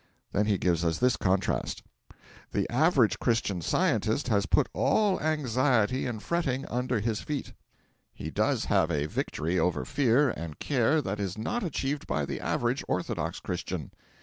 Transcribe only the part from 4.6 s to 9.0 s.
all anxiety and fretting under his feet. He does have